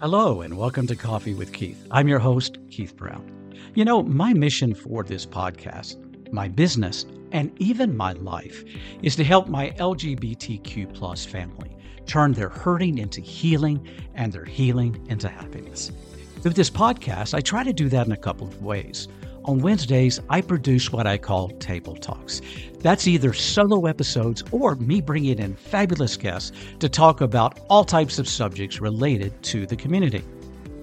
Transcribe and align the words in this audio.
Hello, 0.00 0.42
and 0.42 0.56
welcome 0.56 0.86
to 0.86 0.94
Coffee 0.94 1.34
with 1.34 1.52
Keith. 1.52 1.84
I'm 1.90 2.06
your 2.06 2.20
host, 2.20 2.58
Keith 2.70 2.94
Brown. 2.94 3.52
You 3.74 3.84
know, 3.84 4.04
my 4.04 4.32
mission 4.32 4.72
for 4.72 5.02
this 5.02 5.26
podcast, 5.26 5.96
my 6.32 6.46
business, 6.46 7.04
and 7.32 7.50
even 7.60 7.96
my 7.96 8.12
life 8.12 8.62
is 9.02 9.16
to 9.16 9.24
help 9.24 9.48
my 9.48 9.70
LGBTQ 9.70 10.94
plus 10.94 11.26
family 11.26 11.76
turn 12.06 12.32
their 12.32 12.48
hurting 12.48 12.98
into 12.98 13.20
healing 13.20 13.88
and 14.14 14.32
their 14.32 14.44
healing 14.44 15.04
into 15.10 15.28
happiness. 15.28 15.90
Through 16.42 16.52
this 16.52 16.70
podcast, 16.70 17.34
I 17.34 17.40
try 17.40 17.64
to 17.64 17.72
do 17.72 17.88
that 17.88 18.06
in 18.06 18.12
a 18.12 18.16
couple 18.16 18.46
of 18.46 18.62
ways. 18.62 19.08
On 19.48 19.60
Wednesdays, 19.60 20.20
I 20.28 20.42
produce 20.42 20.92
what 20.92 21.06
I 21.06 21.16
call 21.16 21.48
Table 21.48 21.96
Talks. 21.96 22.42
That's 22.80 23.08
either 23.08 23.32
solo 23.32 23.86
episodes 23.86 24.44
or 24.52 24.74
me 24.74 25.00
bringing 25.00 25.38
in 25.38 25.54
fabulous 25.54 26.18
guests 26.18 26.52
to 26.80 26.88
talk 26.90 27.22
about 27.22 27.58
all 27.70 27.82
types 27.82 28.18
of 28.18 28.28
subjects 28.28 28.78
related 28.78 29.42
to 29.44 29.64
the 29.64 29.74
community. 29.74 30.22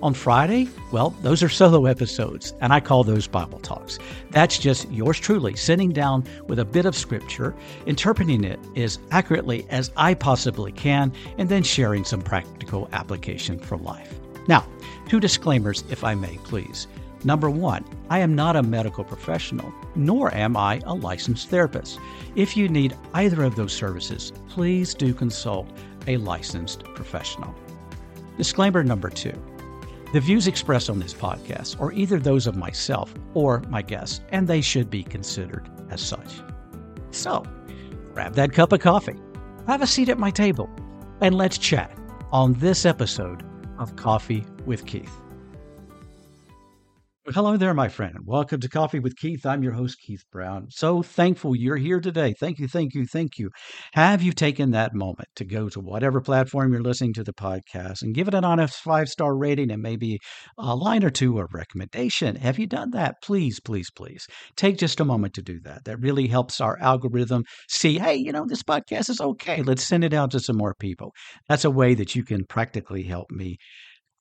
On 0.02 0.16
Friday, 0.16 0.68
well, 0.92 1.12
those 1.22 1.44
are 1.44 1.48
solo 1.48 1.86
episodes, 1.86 2.56
and 2.60 2.74
I 2.74 2.80
call 2.80 3.04
those 3.04 3.28
Bible 3.28 3.60
Talks. 3.60 4.00
That's 4.32 4.58
just 4.58 4.92
yours 4.92 5.20
truly 5.20 5.56
sitting 5.56 5.92
down 5.92 6.24
with 6.48 6.58
a 6.58 6.66
bit 6.66 6.88
of 6.88 6.96
scripture, 6.96 7.54
interpreting 7.86 8.44
it 8.44 8.60
as 8.76 8.98
accurately 9.12 9.68
as 9.70 9.92
I 9.96 10.16
possibly 10.16 10.72
can, 10.72 11.14
and 11.38 11.50
then 11.50 11.62
sharing 11.62 12.04
some 12.04 12.24
practical 12.24 12.90
application 12.94 13.60
for 13.60 13.78
life. 13.78 14.20
Now, 14.48 14.68
two 15.08 15.20
disclaimers, 15.20 15.84
if 15.92 16.04
I 16.04 16.16
may, 16.16 16.40
please. 16.44 16.88
Number 17.26 17.50
one, 17.50 17.84
I 18.12 18.20
am 18.20 18.36
not 18.36 18.56
a 18.56 18.62
medical 18.62 19.04
professional, 19.04 19.74
nor 19.96 20.32
am 20.36 20.56
I 20.56 20.80
a 20.86 20.94
licensed 20.94 21.50
therapist. 21.50 22.00
If 22.36 22.56
you 22.56 22.70
need 22.70 22.96
either 23.16 23.44
of 23.44 23.56
those 23.56 23.74
services, 23.74 24.32
please 24.48 24.94
do 24.94 25.12
consult 25.12 25.68
a 26.06 26.18
licensed 26.18 26.84
professional. 26.84 27.56
Disclaimer 28.38 28.84
number 28.84 29.10
two 29.10 29.34
the 30.14 30.22
views 30.22 30.48
expressed 30.48 30.90
on 30.90 31.00
this 31.00 31.14
podcast 31.14 31.82
are 31.82 31.92
either 31.92 32.20
those 32.20 32.48
of 32.48 32.56
myself 32.56 33.14
or 33.34 33.62
my 33.70 33.82
guests, 33.82 34.22
and 34.30 34.48
they 34.48 34.62
should 34.62 34.90
be 34.90 35.04
considered 35.04 35.68
as 35.90 36.00
such. 36.00 36.42
So, 37.12 37.44
grab 38.14 38.36
that 38.36 38.54
cup 38.54 38.72
of 38.72 38.80
coffee, 38.80 39.20
have 39.68 39.82
a 39.82 39.88
seat 39.88 40.08
at 40.08 40.20
my 40.20 40.30
table, 40.30 40.70
and 41.20 41.36
let's 41.36 41.58
chat 41.58 41.92
on 42.32 42.54
this 42.54 42.86
episode 42.86 43.44
of 43.78 43.96
Coffee 43.98 44.46
with 44.66 44.86
Keith. 44.86 45.12
Hello 47.34 47.58
there, 47.58 47.74
my 47.74 47.88
friend. 47.88 48.18
Welcome 48.24 48.60
to 48.60 48.70
Coffee 48.70 49.00
with 49.00 49.16
Keith. 49.16 49.48
I'm 49.48 49.64
your 49.64 49.74
host, 49.74 49.98
Keith 50.00 50.24
Brown. 50.32 50.68
So 50.70 51.02
thankful 51.02 51.56
you're 51.56 51.76
here 51.76 52.00
today. 52.00 52.36
Thank 52.40 52.60
you, 52.60 52.68
thank 52.68 52.94
you, 52.94 53.08
thank 53.08 53.40
you. 53.40 53.50
Have 53.94 54.22
you 54.22 54.32
taken 54.32 54.70
that 54.72 54.94
moment 54.94 55.30
to 55.38 55.44
go 55.44 55.68
to 55.70 55.80
whatever 55.80 56.22
platform 56.22 56.72
you're 56.72 56.84
listening 56.84 57.14
to 57.14 57.24
the 57.24 57.34
podcast 57.34 58.04
and 58.04 58.14
give 58.14 58.28
it 58.28 58.36
an 58.36 58.46
honest 58.46 58.76
five 58.76 59.10
star 59.10 59.36
rating 59.36 59.72
and 59.72 59.82
maybe 59.82 60.20
a 60.60 60.76
line 60.76 61.04
or 61.04 61.10
two 61.10 61.40
of 61.40 61.52
recommendation? 61.52 62.36
Have 62.36 62.60
you 62.60 62.68
done 62.68 62.92
that? 62.92 63.16
Please, 63.24 63.60
please, 63.60 63.90
please 63.90 64.28
take 64.56 64.78
just 64.78 65.00
a 65.00 65.06
moment 65.06 65.34
to 65.34 65.42
do 65.42 65.60
that. 65.62 65.86
That 65.86 66.02
really 66.02 66.28
helps 66.28 66.62
our 66.62 66.78
algorithm 66.80 67.44
see, 67.68 67.98
hey, 67.98 68.18
you 68.18 68.34
know, 68.34 68.46
this 68.48 68.62
podcast 68.62 69.10
is 69.10 69.20
okay. 69.20 69.64
Let's 69.64 69.84
send 69.84 70.04
it 70.04 70.14
out 70.14 70.30
to 70.30 70.40
some 70.40 70.58
more 70.58 70.76
people. 70.76 71.12
That's 71.50 71.66
a 71.66 71.72
way 71.72 71.96
that 71.96 72.14
you 72.16 72.24
can 72.24 72.46
practically 72.46 73.02
help 73.02 73.32
me 73.32 73.58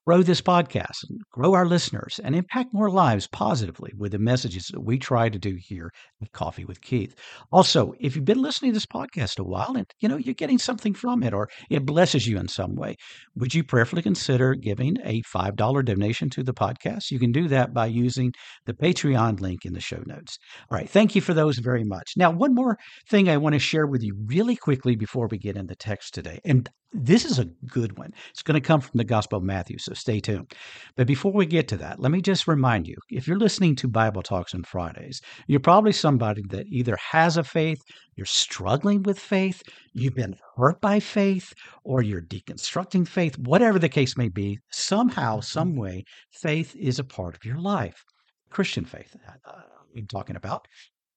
grow 0.06 0.22
this 0.22 0.40
podcast, 0.40 1.08
and 1.08 1.20
grow 1.30 1.54
our 1.54 1.66
listeners, 1.66 2.20
and 2.22 2.34
impact 2.34 2.74
more 2.74 2.90
lives 2.90 3.26
positively 3.26 3.92
with 3.96 4.12
the 4.12 4.18
messages 4.18 4.68
that 4.72 4.80
we 4.80 4.98
try 4.98 5.28
to 5.28 5.38
do 5.38 5.56
here 5.58 5.90
at 6.22 6.32
Coffee 6.32 6.64
with 6.64 6.80
Keith. 6.80 7.14
Also, 7.52 7.94
if 8.00 8.14
you've 8.14 8.24
been 8.24 8.42
listening 8.42 8.70
to 8.72 8.74
this 8.74 8.86
podcast 8.86 9.38
a 9.38 9.44
while 9.44 9.76
and 9.76 9.86
you 10.00 10.08
know 10.08 10.16
you're 10.16 10.34
getting 10.34 10.58
something 10.58 10.94
from 10.94 11.22
it 11.22 11.32
or 11.32 11.48
it 11.70 11.86
blesses 11.86 12.26
you 12.26 12.38
in 12.38 12.48
some 12.48 12.74
way, 12.74 12.96
would 13.34 13.54
you 13.54 13.64
prayerfully 13.64 14.02
consider 14.02 14.54
giving 14.54 14.96
a 15.04 15.22
$5 15.22 15.84
donation 15.84 16.30
to 16.30 16.42
the 16.42 16.54
podcast? 16.54 17.10
You 17.10 17.18
can 17.18 17.32
do 17.32 17.48
that 17.48 17.72
by 17.72 17.86
using 17.86 18.32
the 18.66 18.74
Patreon 18.74 19.40
link 19.40 19.64
in 19.64 19.72
the 19.72 19.80
show 19.80 20.02
notes. 20.06 20.38
All 20.70 20.76
right, 20.76 20.88
thank 20.88 21.14
you 21.14 21.20
for 21.20 21.34
those 21.34 21.58
very 21.58 21.84
much. 21.84 22.12
Now, 22.16 22.30
one 22.30 22.54
more 22.54 22.76
thing 23.08 23.28
I 23.28 23.36
want 23.36 23.54
to 23.54 23.58
share 23.58 23.86
with 23.86 24.02
you 24.02 24.16
really 24.26 24.56
quickly 24.56 24.96
before 24.96 25.28
we 25.30 25.38
get 25.38 25.56
into 25.56 25.74
text 25.74 26.14
today. 26.14 26.40
And 26.44 26.68
this 26.94 27.24
is 27.24 27.40
a 27.40 27.46
good 27.66 27.98
one. 27.98 28.12
It's 28.30 28.42
going 28.42 28.60
to 28.60 28.66
come 28.66 28.80
from 28.80 28.96
the 28.96 29.04
Gospel 29.04 29.38
of 29.38 29.44
Matthew, 29.44 29.78
so 29.78 29.94
stay 29.94 30.20
tuned. 30.20 30.52
But 30.96 31.08
before 31.08 31.32
we 31.32 31.44
get 31.44 31.66
to 31.68 31.76
that, 31.78 31.98
let 31.98 32.12
me 32.12 32.22
just 32.22 32.46
remind 32.46 32.86
you 32.86 32.94
if 33.10 33.26
you're 33.26 33.38
listening 33.38 33.74
to 33.76 33.88
Bible 33.88 34.22
Talks 34.22 34.54
on 34.54 34.62
Fridays, 34.62 35.20
you're 35.48 35.58
probably 35.58 35.92
somebody 35.92 36.42
that 36.50 36.66
either 36.68 36.96
has 37.10 37.36
a 37.36 37.42
faith, 37.42 37.80
you're 38.14 38.26
struggling 38.26 39.02
with 39.02 39.18
faith, 39.18 39.60
you've 39.92 40.14
been 40.14 40.36
hurt 40.56 40.80
by 40.80 41.00
faith, 41.00 41.52
or 41.82 42.00
you're 42.00 42.22
deconstructing 42.22 43.08
faith, 43.08 43.36
whatever 43.38 43.80
the 43.80 43.88
case 43.88 44.16
may 44.16 44.28
be, 44.28 44.58
somehow, 44.70 45.40
some 45.40 45.74
way, 45.74 46.04
faith 46.30 46.76
is 46.76 47.00
a 47.00 47.04
part 47.04 47.34
of 47.34 47.44
your 47.44 47.58
life. 47.58 48.04
Christian 48.50 48.84
faith, 48.84 49.16
uh, 49.44 49.52
I'm 49.96 50.06
talking 50.06 50.36
about. 50.36 50.68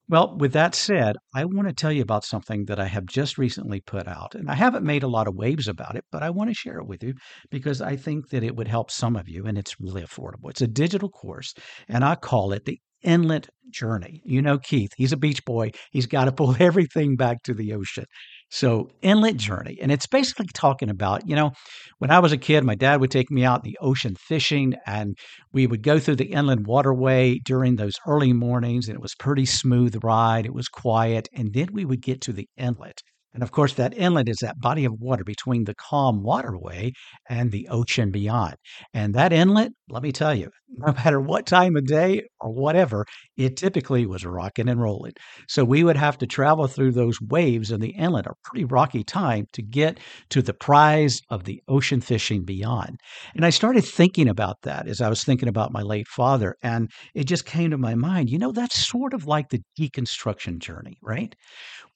Well, 0.09 0.37
with 0.37 0.53
that 0.53 0.73
said, 0.73 1.17
I 1.35 1.43
want 1.45 1.67
to 1.67 1.73
tell 1.73 1.91
you 1.91 2.01
about 2.01 2.23
something 2.23 2.65
that 2.65 2.79
I 2.79 2.85
have 2.87 3.05
just 3.05 3.37
recently 3.37 3.81
put 3.81 4.07
out. 4.07 4.35
And 4.35 4.49
I 4.49 4.53
haven't 4.55 4.85
made 4.85 5.03
a 5.03 5.07
lot 5.07 5.27
of 5.27 5.35
waves 5.35 5.67
about 5.67 5.95
it, 5.97 6.05
but 6.11 6.23
I 6.23 6.29
want 6.29 6.49
to 6.49 6.53
share 6.53 6.77
it 6.79 6.87
with 6.87 7.03
you 7.03 7.13
because 7.51 7.81
I 7.81 7.95
think 7.97 8.29
that 8.29 8.43
it 8.43 8.55
would 8.55 8.67
help 8.69 8.89
some 8.89 9.15
of 9.17 9.27
you 9.27 9.45
and 9.45 9.57
it's 9.57 9.79
really 9.81 10.01
affordable. 10.03 10.49
It's 10.49 10.61
a 10.61 10.67
digital 10.67 11.09
course, 11.09 11.53
and 11.89 12.05
I 12.05 12.15
call 12.15 12.53
it 12.53 12.63
the 12.65 12.79
Inlet 13.03 13.49
Journey. 13.69 14.21
You 14.25 14.41
know, 14.41 14.57
Keith, 14.57 14.91
he's 14.95 15.11
a 15.11 15.17
beach 15.17 15.43
boy. 15.45 15.71
He's 15.91 16.07
got 16.07 16.25
to 16.25 16.31
pull 16.31 16.55
everything 16.59 17.15
back 17.17 17.43
to 17.43 17.53
the 17.53 17.73
ocean. 17.73 18.05
So, 18.49 18.89
inlet 19.01 19.37
journey. 19.37 19.77
And 19.81 19.91
it's 19.91 20.07
basically 20.07 20.47
talking 20.53 20.89
about, 20.89 21.27
you 21.27 21.35
know, 21.35 21.51
when 21.99 22.11
I 22.11 22.19
was 22.19 22.31
a 22.31 22.37
kid, 22.37 22.63
my 22.63 22.75
dad 22.75 23.01
would 23.01 23.11
take 23.11 23.29
me 23.29 23.43
out 23.43 23.63
the 23.63 23.77
ocean 23.81 24.15
fishing 24.15 24.75
and 24.85 25.17
we 25.51 25.67
would 25.67 25.83
go 25.83 25.99
through 25.99 26.15
the 26.15 26.31
inland 26.31 26.65
waterway 26.65 27.39
during 27.39 27.75
those 27.75 27.95
early 28.07 28.31
mornings 28.33 28.87
and 28.87 28.95
it 28.95 29.01
was 29.01 29.15
pretty 29.15 29.45
smooth 29.45 30.01
ride. 30.03 30.45
It 30.45 30.53
was 30.53 30.69
quiet. 30.69 31.27
And 31.33 31.53
then 31.53 31.67
we 31.73 31.83
would 31.85 32.01
get 32.01 32.21
to 32.21 32.33
the 32.33 32.47
inlet. 32.57 33.01
And 33.33 33.43
of 33.43 33.51
course, 33.51 33.73
that 33.73 33.95
inlet 33.95 34.29
is 34.29 34.37
that 34.41 34.59
body 34.59 34.85
of 34.85 34.93
water 34.99 35.23
between 35.23 35.65
the 35.65 35.75
calm 35.75 36.23
waterway 36.23 36.91
and 37.29 37.51
the 37.51 37.67
ocean 37.69 38.09
beyond. 38.11 38.55
And 38.93 39.13
that 39.13 39.31
inlet, 39.31 39.71
let 39.89 40.01
me 40.01 40.11
tell 40.11 40.33
you, 40.33 40.49
no 40.69 40.91
matter 40.93 41.21
what 41.21 41.45
time 41.45 41.75
of 41.75 41.85
day 41.85 42.23
or 42.39 42.51
whatever, 42.51 43.05
it 43.37 43.55
typically 43.57 44.05
was 44.05 44.25
rocking 44.25 44.67
and 44.67 44.81
rolling. 44.81 45.13
So 45.47 45.63
we 45.63 45.83
would 45.83 45.97
have 45.97 46.17
to 46.19 46.27
travel 46.27 46.67
through 46.67 46.93
those 46.93 47.21
waves 47.21 47.71
in 47.71 47.79
the 47.79 47.91
inlet, 47.91 48.25
a 48.25 48.33
pretty 48.43 48.65
rocky 48.65 49.03
time 49.03 49.45
to 49.53 49.61
get 49.61 49.99
to 50.29 50.41
the 50.41 50.53
prize 50.53 51.21
of 51.29 51.43
the 51.43 51.61
ocean 51.67 52.01
fishing 52.01 52.43
beyond. 52.43 52.99
And 53.35 53.45
I 53.45 53.49
started 53.49 53.85
thinking 53.85 54.27
about 54.27 54.57
that 54.63 54.87
as 54.87 54.99
I 55.01 55.09
was 55.09 55.23
thinking 55.23 55.49
about 55.49 55.71
my 55.71 55.81
late 55.81 56.07
father. 56.07 56.55
And 56.61 56.89
it 57.13 57.25
just 57.25 57.45
came 57.45 57.71
to 57.71 57.77
my 57.77 57.95
mind, 57.95 58.29
you 58.29 58.39
know, 58.39 58.51
that's 58.51 58.87
sort 58.87 59.13
of 59.13 59.25
like 59.25 59.49
the 59.49 59.61
deconstruction 59.79 60.59
journey, 60.59 60.97
right? 61.01 61.35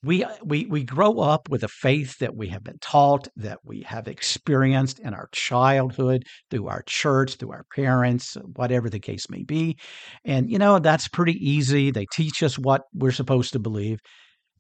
We, 0.04 0.24
uh, 0.24 0.36
we, 0.44 0.66
we 0.66 0.84
grow 0.84 1.20
up 1.20 1.48
with 1.50 1.64
a 1.64 1.68
faith 1.68 2.18
that 2.20 2.36
we 2.36 2.48
have 2.48 2.64
been 2.64 2.80
taught, 2.80 3.28
that 3.36 3.60
we 3.64 3.82
have 3.84 4.08
experienced 4.08 4.98
in 5.00 5.14
our 5.14 5.30
childhood, 5.32 6.26
through 6.50 6.68
our 6.68 6.82
church, 6.88 7.36
through 7.36 7.52
our 7.52 7.66
parents, 7.76 8.36
uh, 8.36 8.42
whatever 8.56 8.90
the 8.90 9.00
case 9.00 9.30
may 9.30 9.44
be. 9.44 9.78
And, 10.26 10.50
you 10.50 10.58
know, 10.58 10.80
that's 10.80 11.08
pretty 11.08 11.34
easy. 11.34 11.92
They 11.92 12.08
teach 12.12 12.42
us 12.42 12.58
what 12.58 12.84
we're 12.94 13.12
supposed 13.12 13.54
to 13.54 13.60
believe. 13.60 14.00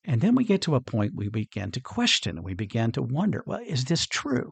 And 0.05 0.21
then 0.21 0.35
we 0.35 0.43
get 0.43 0.61
to 0.63 0.75
a 0.75 0.81
point 0.81 1.13
we 1.15 1.29
begin 1.29 1.71
to 1.71 1.81
question, 1.81 2.43
we 2.43 2.53
begin 2.53 2.91
to 2.93 3.01
wonder, 3.01 3.43
well, 3.45 3.61
is 3.65 3.85
this 3.85 4.05
true? 4.07 4.49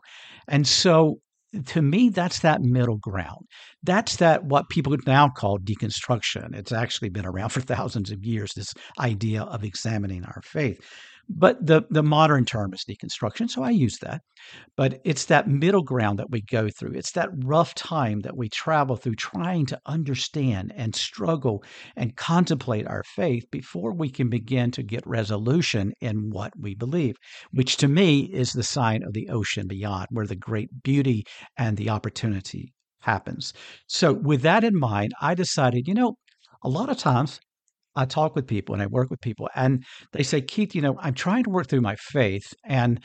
And 0.47 0.68
so 0.68 1.19
to 1.65 1.81
me, 1.81 2.09
that's 2.09 2.39
that 2.39 2.61
middle 2.61 2.97
ground. 2.97 3.45
That's 3.83 4.17
that 4.17 4.43
what 4.43 4.69
people 4.69 4.95
now 5.07 5.29
call 5.29 5.57
deconstruction. 5.59 6.55
It's 6.55 6.71
actually 6.71 7.09
been 7.09 7.25
around 7.25 7.49
for 7.49 7.61
thousands 7.61 8.11
of 8.11 8.23
years, 8.23 8.51
this 8.55 8.73
idea 8.99 9.43
of 9.43 9.63
examining 9.63 10.23
our 10.25 10.41
faith. 10.43 10.79
But 11.31 11.63
the, 11.63 11.83
the 11.91 12.01
modern 12.01 12.43
term 12.43 12.73
is 12.73 12.83
deconstruction, 12.89 13.49
so 13.49 13.61
I 13.61 13.69
use 13.69 13.99
that. 13.99 14.21
But 14.75 14.99
it's 15.05 15.25
that 15.25 15.47
middle 15.47 15.83
ground 15.83 16.17
that 16.17 16.31
we 16.31 16.41
go 16.41 16.69
through. 16.69 16.93
It's 16.93 17.11
that 17.11 17.29
rough 17.45 17.75
time 17.75 18.21
that 18.21 18.35
we 18.35 18.49
travel 18.49 18.95
through 18.95 19.15
trying 19.15 19.67
to 19.67 19.79
understand 19.85 20.73
and 20.75 20.95
struggle 20.95 21.63
and 21.95 22.15
contemplate 22.15 22.87
our 22.87 23.03
faith 23.03 23.45
before 23.51 23.93
we 23.93 24.09
can 24.09 24.29
begin 24.29 24.71
to 24.71 24.81
get 24.81 25.05
resolution 25.05 25.93
in 26.01 26.31
what 26.31 26.51
we 26.59 26.73
believe, 26.73 27.15
which 27.51 27.77
to 27.77 27.87
me 27.87 28.21
is 28.21 28.53
the 28.53 28.63
sign 28.63 29.03
of 29.03 29.13
the 29.13 29.29
ocean 29.29 29.67
beyond, 29.67 30.07
where 30.09 30.27
the 30.27 30.35
great 30.35 30.81
beauty 30.81 31.23
and 31.57 31.77
the 31.77 31.89
opportunity 31.89 32.73
happens. 33.01 33.53
So, 33.87 34.13
with 34.13 34.41
that 34.41 34.63
in 34.63 34.77
mind, 34.77 35.13
I 35.21 35.35
decided, 35.35 35.87
you 35.87 35.93
know, 35.93 36.15
a 36.63 36.69
lot 36.69 36.89
of 36.89 36.97
times 36.97 37.39
I 37.95 38.06
talk 38.06 38.36
with 38.36 38.47
people 38.47 38.74
and 38.74 38.81
I 38.81 38.88
work 38.88 39.09
with 39.09 39.21
people, 39.21 39.50
and 39.56 39.83
they 40.13 40.24
say, 40.24 40.41
Keith, 40.41 40.75
you 40.75 40.81
know, 40.81 40.97
I'm 41.00 41.13
trying 41.13 41.44
to 41.44 41.50
work 41.50 41.68
through 41.68 41.81
my 41.81 41.95
faith 41.95 42.53
and 42.65 43.00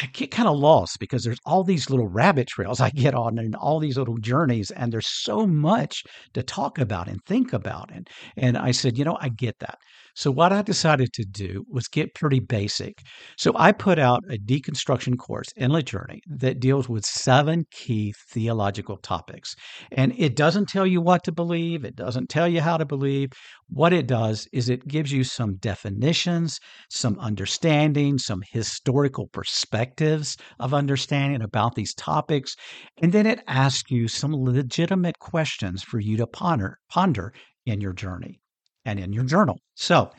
I 0.00 0.06
get 0.06 0.30
kind 0.30 0.48
of 0.48 0.56
lost 0.56 0.98
because 1.00 1.24
there's 1.24 1.40
all 1.44 1.64
these 1.64 1.90
little 1.90 2.06
rabbit 2.08 2.46
trails 2.46 2.80
I 2.80 2.90
get 2.90 3.14
on 3.14 3.38
and 3.38 3.56
all 3.56 3.80
these 3.80 3.98
little 3.98 4.18
journeys, 4.18 4.70
and 4.70 4.92
there's 4.92 5.08
so 5.08 5.46
much 5.46 6.02
to 6.34 6.42
talk 6.42 6.78
about 6.78 7.08
and 7.08 7.18
think 7.26 7.52
about. 7.52 7.90
And, 7.92 8.08
and 8.36 8.56
I 8.56 8.70
said, 8.70 8.96
you 8.96 9.04
know, 9.04 9.18
I 9.20 9.28
get 9.28 9.58
that. 9.58 9.78
So, 10.18 10.32
what 10.32 10.52
I 10.52 10.62
decided 10.62 11.12
to 11.12 11.24
do 11.24 11.64
was 11.70 11.86
get 11.86 12.12
pretty 12.12 12.40
basic. 12.40 13.02
So, 13.36 13.52
I 13.54 13.70
put 13.70 14.00
out 14.00 14.24
a 14.28 14.36
deconstruction 14.36 15.16
course, 15.16 15.52
Inlet 15.56 15.86
Journey, 15.86 16.22
that 16.26 16.58
deals 16.58 16.88
with 16.88 17.06
seven 17.06 17.66
key 17.70 18.12
theological 18.28 18.96
topics. 18.96 19.54
And 19.92 20.12
it 20.18 20.34
doesn't 20.34 20.68
tell 20.68 20.88
you 20.88 21.00
what 21.00 21.22
to 21.22 21.30
believe, 21.30 21.84
it 21.84 21.94
doesn't 21.94 22.30
tell 22.30 22.48
you 22.48 22.60
how 22.60 22.76
to 22.78 22.84
believe. 22.84 23.30
What 23.68 23.92
it 23.92 24.08
does 24.08 24.48
is 24.52 24.68
it 24.68 24.88
gives 24.88 25.12
you 25.12 25.22
some 25.22 25.54
definitions, 25.58 26.58
some 26.90 27.16
understanding, 27.20 28.18
some 28.18 28.42
historical 28.50 29.28
perspectives 29.28 30.36
of 30.58 30.74
understanding 30.74 31.42
about 31.42 31.76
these 31.76 31.94
topics. 31.94 32.56
And 33.00 33.12
then 33.12 33.24
it 33.24 33.44
asks 33.46 33.88
you 33.88 34.08
some 34.08 34.34
legitimate 34.34 35.20
questions 35.20 35.84
for 35.84 36.00
you 36.00 36.16
to 36.16 36.26
ponder, 36.26 36.80
ponder 36.88 37.32
in 37.64 37.80
your 37.80 37.92
journey 37.92 38.40
and 38.88 38.98
in 38.98 39.12
your 39.12 39.24
journal. 39.24 39.58
So 39.74 40.10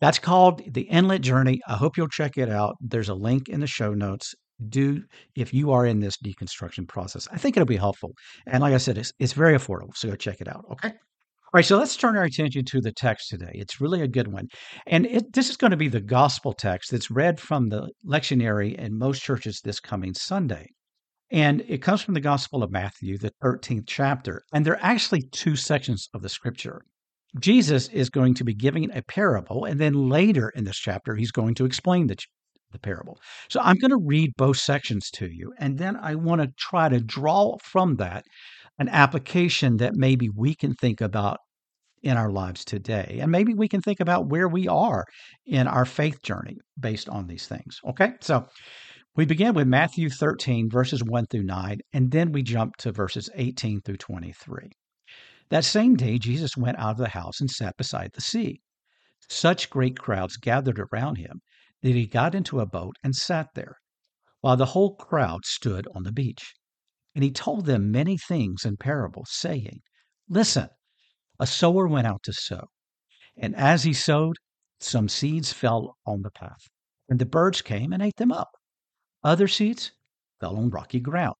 that's 0.00 0.18
called 0.18 0.62
the 0.72 0.82
Inlet 0.82 1.22
Journey. 1.22 1.60
I 1.68 1.74
hope 1.74 1.96
you'll 1.96 2.08
check 2.08 2.36
it 2.36 2.50
out. 2.50 2.76
There's 2.80 3.08
a 3.08 3.14
link 3.14 3.48
in 3.48 3.60
the 3.60 3.66
show 3.66 3.92
notes. 3.92 4.34
Do 4.68 5.02
if 5.34 5.52
you 5.52 5.72
are 5.72 5.84
in 5.84 6.00
this 6.00 6.16
deconstruction 6.24 6.88
process, 6.88 7.28
I 7.30 7.36
think 7.36 7.56
it'll 7.56 7.66
be 7.66 7.76
helpful. 7.76 8.12
And 8.46 8.62
like 8.62 8.72
I 8.72 8.78
said, 8.78 8.96
it's, 8.96 9.12
it's 9.18 9.34
very 9.34 9.54
affordable. 9.54 9.94
So 9.94 10.08
go 10.08 10.16
check 10.16 10.40
it 10.40 10.48
out. 10.48 10.64
Okay. 10.72 10.88
All 10.88 11.58
right, 11.58 11.64
so 11.64 11.78
let's 11.78 11.96
turn 11.96 12.16
our 12.16 12.24
attention 12.24 12.64
to 12.64 12.80
the 12.80 12.90
text 12.90 13.28
today. 13.28 13.52
It's 13.54 13.80
really 13.80 14.02
a 14.02 14.08
good 14.08 14.32
one. 14.32 14.48
And 14.86 15.06
it, 15.06 15.32
this 15.32 15.48
is 15.48 15.56
going 15.56 15.70
to 15.70 15.76
be 15.76 15.88
the 15.88 16.00
gospel 16.00 16.52
text 16.52 16.90
that's 16.90 17.10
read 17.10 17.38
from 17.38 17.68
the 17.68 17.88
lectionary 18.06 18.74
in 18.74 18.98
most 18.98 19.22
churches 19.22 19.60
this 19.62 19.78
coming 19.78 20.14
Sunday. 20.14 20.66
And 21.30 21.62
it 21.68 21.82
comes 21.82 22.02
from 22.02 22.14
the 22.14 22.20
Gospel 22.20 22.62
of 22.62 22.70
Matthew, 22.70 23.18
the 23.18 23.32
13th 23.42 23.84
chapter. 23.86 24.42
And 24.52 24.64
there 24.64 24.74
are 24.74 24.84
actually 24.84 25.22
two 25.32 25.56
sections 25.56 26.08
of 26.14 26.22
the 26.22 26.28
scripture. 26.28 26.82
Jesus 27.38 27.88
is 27.88 28.10
going 28.10 28.34
to 28.34 28.44
be 28.44 28.54
giving 28.54 28.90
a 28.92 29.02
parable, 29.02 29.64
and 29.64 29.80
then 29.80 30.08
later 30.08 30.50
in 30.50 30.64
this 30.64 30.78
chapter, 30.78 31.14
he's 31.14 31.32
going 31.32 31.54
to 31.56 31.64
explain 31.64 32.06
the, 32.06 32.16
the 32.72 32.78
parable. 32.78 33.18
So 33.48 33.60
I'm 33.60 33.76
going 33.76 33.90
to 33.90 34.04
read 34.04 34.32
both 34.36 34.58
sections 34.58 35.10
to 35.12 35.26
you, 35.26 35.52
and 35.58 35.78
then 35.78 35.96
I 35.96 36.14
want 36.14 36.40
to 36.42 36.52
try 36.58 36.88
to 36.88 37.00
draw 37.00 37.56
from 37.62 37.96
that 37.96 38.24
an 38.78 38.88
application 38.88 39.78
that 39.78 39.96
maybe 39.96 40.28
we 40.28 40.54
can 40.54 40.74
think 40.74 41.00
about 41.00 41.38
in 42.02 42.16
our 42.16 42.30
lives 42.30 42.64
today. 42.64 43.18
And 43.20 43.32
maybe 43.32 43.54
we 43.54 43.68
can 43.68 43.80
think 43.80 44.00
about 44.00 44.28
where 44.28 44.48
we 44.48 44.68
are 44.68 45.04
in 45.46 45.66
our 45.66 45.84
faith 45.84 46.22
journey 46.22 46.58
based 46.78 47.08
on 47.08 47.26
these 47.26 47.46
things. 47.46 47.80
Okay, 47.88 48.12
so 48.20 48.46
we 49.16 49.24
begin 49.24 49.54
with 49.54 49.66
Matthew 49.66 50.10
13, 50.10 50.68
verses 50.70 51.02
1 51.02 51.26
through 51.26 51.44
9, 51.44 51.78
and 51.94 52.10
then 52.10 52.32
we 52.32 52.42
jump 52.42 52.76
to 52.76 52.92
verses 52.92 53.30
18 53.34 53.80
through 53.80 53.96
23. 53.96 54.70
That 55.48 55.64
same 55.64 55.94
day, 55.94 56.18
Jesus 56.18 56.56
went 56.56 56.78
out 56.78 56.92
of 56.92 56.96
the 56.98 57.10
house 57.10 57.40
and 57.40 57.48
sat 57.48 57.76
beside 57.76 58.10
the 58.12 58.20
sea. 58.20 58.62
Such 59.28 59.70
great 59.70 59.96
crowds 59.96 60.36
gathered 60.36 60.80
around 60.80 61.16
him 61.16 61.40
that 61.82 61.94
he 61.94 62.06
got 62.06 62.34
into 62.34 62.58
a 62.58 62.66
boat 62.66 62.96
and 63.04 63.14
sat 63.14 63.48
there, 63.54 63.76
while 64.40 64.56
the 64.56 64.66
whole 64.66 64.96
crowd 64.96 65.44
stood 65.44 65.86
on 65.94 66.02
the 66.02 66.10
beach. 66.10 66.54
And 67.14 67.22
he 67.22 67.30
told 67.30 67.64
them 67.64 67.92
many 67.92 68.18
things 68.18 68.64
in 68.64 68.76
parables, 68.76 69.30
saying, 69.30 69.82
Listen, 70.28 70.68
a 71.38 71.46
sower 71.46 71.86
went 71.86 72.08
out 72.08 72.24
to 72.24 72.32
sow. 72.32 72.66
And 73.36 73.54
as 73.54 73.84
he 73.84 73.92
sowed, 73.92 74.36
some 74.80 75.08
seeds 75.08 75.52
fell 75.52 75.96
on 76.04 76.22
the 76.22 76.30
path, 76.30 76.68
and 77.08 77.20
the 77.20 77.26
birds 77.26 77.62
came 77.62 77.92
and 77.92 78.02
ate 78.02 78.16
them 78.16 78.32
up. 78.32 78.50
Other 79.22 79.46
seeds 79.46 79.92
fell 80.40 80.56
on 80.56 80.70
rocky 80.70 81.00
ground, 81.00 81.36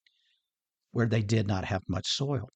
where 0.93 1.07
they 1.07 1.23
did 1.23 1.49
not 1.49 1.65
have 1.65 1.83
much 1.89 2.07
soil 2.07 2.49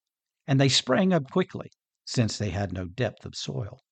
and 0.50 0.60
they 0.60 0.68
sprang 0.68 1.12
up 1.12 1.30
quickly, 1.30 1.70
since 2.04 2.36
they 2.36 2.50
had 2.50 2.72
no 2.72 2.84
depth 2.84 3.24
of 3.24 3.36
soil. 3.36 3.84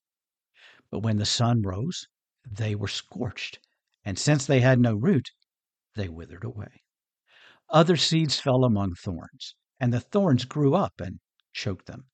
But 0.90 1.04
when 1.04 1.16
the 1.18 1.24
sun 1.24 1.62
rose, 1.62 2.08
they 2.44 2.74
were 2.74 2.88
scorched, 2.88 3.60
and 4.04 4.18
since 4.18 4.44
they 4.44 4.58
had 4.58 4.80
no 4.80 4.96
root, 4.96 5.30
they 5.94 6.08
withered 6.08 6.42
away. 6.42 6.82
Other 7.70 7.96
seeds 7.96 8.40
fell 8.40 8.64
among 8.64 8.96
thorns, 8.96 9.54
and 9.78 9.94
the 9.94 10.00
thorns 10.00 10.44
grew 10.44 10.74
up 10.74 11.00
and 11.00 11.20
choked 11.52 11.86
them. 11.86 12.08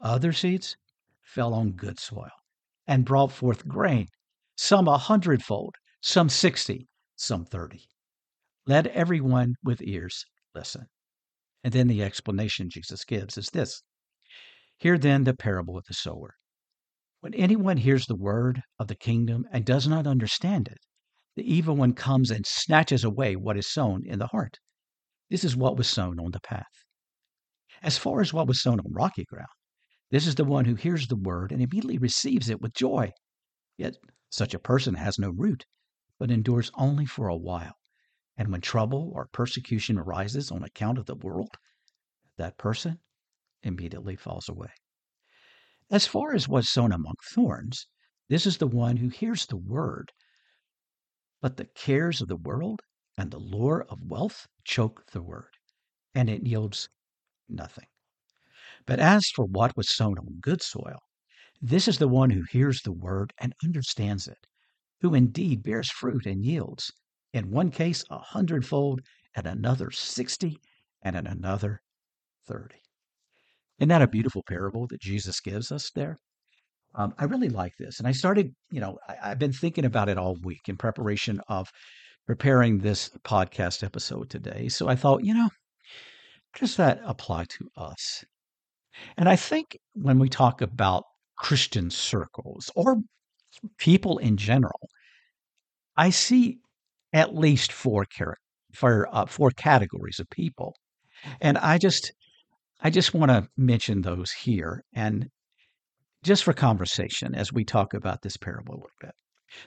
Other 0.00 0.32
seeds 0.32 0.76
fell 1.22 1.54
on 1.54 1.70
good 1.70 2.00
soil 2.00 2.32
and 2.88 3.04
brought 3.04 3.30
forth 3.30 3.68
grain, 3.68 4.08
some 4.56 4.88
a 4.88 4.98
hundredfold, 4.98 5.76
some 6.00 6.28
sixty, 6.28 6.88
some 7.14 7.44
thirty. 7.44 7.86
Let 8.66 8.88
everyone 8.88 9.54
with 9.62 9.80
ears 9.82 10.24
listen. 10.52 10.88
And 11.68 11.74
then 11.74 11.88
the 11.88 12.02
explanation 12.02 12.70
Jesus 12.70 13.04
gives 13.04 13.36
is 13.36 13.50
this 13.50 13.82
Hear 14.78 14.96
then 14.96 15.24
the 15.24 15.34
parable 15.34 15.76
of 15.76 15.84
the 15.84 15.92
sower. 15.92 16.34
When 17.20 17.34
anyone 17.34 17.76
hears 17.76 18.06
the 18.06 18.16
word 18.16 18.62
of 18.78 18.88
the 18.88 18.94
kingdom 18.94 19.44
and 19.52 19.66
does 19.66 19.86
not 19.86 20.06
understand 20.06 20.68
it, 20.68 20.78
the 21.36 21.42
evil 21.42 21.76
one 21.76 21.92
comes 21.92 22.30
and 22.30 22.46
snatches 22.46 23.04
away 23.04 23.36
what 23.36 23.58
is 23.58 23.70
sown 23.70 24.06
in 24.06 24.18
the 24.18 24.28
heart. 24.28 24.60
This 25.28 25.44
is 25.44 25.56
what 25.56 25.76
was 25.76 25.90
sown 25.90 26.18
on 26.18 26.30
the 26.30 26.40
path. 26.40 26.72
As 27.82 27.98
far 27.98 28.22
as 28.22 28.32
what 28.32 28.46
was 28.48 28.62
sown 28.62 28.80
on 28.80 28.90
rocky 28.90 29.26
ground, 29.26 29.48
this 30.10 30.26
is 30.26 30.36
the 30.36 30.44
one 30.44 30.64
who 30.64 30.74
hears 30.74 31.06
the 31.06 31.16
word 31.16 31.52
and 31.52 31.60
immediately 31.60 31.98
receives 31.98 32.48
it 32.48 32.62
with 32.62 32.72
joy. 32.72 33.12
Yet 33.76 33.98
such 34.30 34.54
a 34.54 34.58
person 34.58 34.94
has 34.94 35.18
no 35.18 35.28
root, 35.28 35.66
but 36.18 36.30
endures 36.30 36.70
only 36.76 37.04
for 37.04 37.28
a 37.28 37.36
while. 37.36 37.74
And 38.38 38.52
when 38.52 38.60
trouble 38.60 39.10
or 39.14 39.26
persecution 39.26 39.98
arises 39.98 40.52
on 40.52 40.62
account 40.62 40.96
of 40.96 41.06
the 41.06 41.16
world, 41.16 41.50
that 42.36 42.56
person 42.56 43.00
immediately 43.64 44.14
falls 44.14 44.48
away. 44.48 44.70
As 45.90 46.06
far 46.06 46.32
as 46.34 46.46
what's 46.46 46.70
sown 46.70 46.92
among 46.92 47.16
thorns, 47.34 47.88
this 48.28 48.46
is 48.46 48.58
the 48.58 48.68
one 48.68 48.98
who 48.98 49.08
hears 49.08 49.44
the 49.44 49.56
word, 49.56 50.12
but 51.40 51.56
the 51.56 51.64
cares 51.64 52.20
of 52.20 52.28
the 52.28 52.36
world 52.36 52.80
and 53.16 53.32
the 53.32 53.40
lure 53.40 53.84
of 53.88 54.02
wealth 54.02 54.46
choke 54.62 55.10
the 55.10 55.22
word, 55.22 55.56
and 56.14 56.30
it 56.30 56.46
yields 56.46 56.88
nothing. 57.48 57.88
But 58.86 59.00
as 59.00 59.28
for 59.34 59.46
what 59.46 59.76
was 59.76 59.92
sown 59.92 60.16
on 60.16 60.38
good 60.40 60.62
soil, 60.62 61.00
this 61.60 61.88
is 61.88 61.98
the 61.98 62.06
one 62.06 62.30
who 62.30 62.44
hears 62.50 62.82
the 62.82 62.92
word 62.92 63.32
and 63.38 63.52
understands 63.64 64.28
it, 64.28 64.46
who 65.00 65.12
indeed 65.12 65.64
bears 65.64 65.90
fruit 65.90 66.24
and 66.24 66.44
yields 66.44 66.92
in 67.32 67.50
one 67.50 67.70
case 67.70 68.04
a 68.10 68.18
hundredfold, 68.18 69.00
and 69.36 69.46
another 69.46 69.90
sixty, 69.90 70.58
and 71.02 71.16
in 71.16 71.26
another 71.26 71.80
thirty. 72.46 72.80
Isn't 73.78 73.90
that 73.90 74.02
a 74.02 74.08
beautiful 74.08 74.42
parable 74.48 74.86
that 74.88 75.00
Jesus 75.00 75.40
gives 75.40 75.70
us 75.70 75.90
there? 75.94 76.18
Um, 76.94 77.14
I 77.18 77.24
really 77.24 77.50
like 77.50 77.74
this. 77.78 77.98
And 77.98 78.08
I 78.08 78.12
started, 78.12 78.52
you 78.70 78.80
know, 78.80 78.98
I, 79.08 79.30
I've 79.30 79.38
been 79.38 79.52
thinking 79.52 79.84
about 79.84 80.08
it 80.08 80.18
all 80.18 80.36
week 80.42 80.68
in 80.68 80.76
preparation 80.76 81.40
of 81.48 81.68
preparing 82.26 82.78
this 82.78 83.10
podcast 83.24 83.84
episode 83.84 84.30
today. 84.30 84.68
So 84.68 84.88
I 84.88 84.96
thought, 84.96 85.24
you 85.24 85.34
know, 85.34 85.50
does 86.58 86.76
that 86.76 87.00
apply 87.04 87.44
to 87.44 87.68
us? 87.76 88.24
And 89.16 89.28
I 89.28 89.36
think 89.36 89.78
when 89.92 90.18
we 90.18 90.28
talk 90.28 90.60
about 90.60 91.04
Christian 91.36 91.90
circles 91.90 92.70
or 92.74 92.96
people 93.78 94.18
in 94.18 94.36
general, 94.36 94.88
I 95.96 96.10
see 96.10 96.58
at 97.12 97.34
least 97.34 97.72
four 97.72 98.06
for 98.74 99.08
uh, 99.12 99.26
four 99.26 99.50
categories 99.50 100.18
of 100.20 100.28
people, 100.30 100.74
and 101.40 101.58
I 101.58 101.78
just 101.78 102.12
I 102.80 102.90
just 102.90 103.14
want 103.14 103.30
to 103.30 103.48
mention 103.56 104.02
those 104.02 104.30
here 104.30 104.84
and 104.94 105.28
just 106.22 106.44
for 106.44 106.52
conversation 106.52 107.34
as 107.34 107.52
we 107.52 107.64
talk 107.64 107.94
about 107.94 108.22
this 108.22 108.36
parable 108.36 108.74
a 108.74 108.76
little 108.76 108.90
bit. 109.00 109.12